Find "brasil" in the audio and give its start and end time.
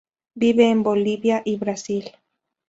1.57-2.09